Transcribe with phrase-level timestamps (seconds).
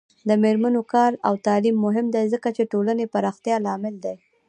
[0.27, 4.15] د میرمنو کار او تعلیم مهم دی ځکه چې ټولنې پراختیا لامل دی.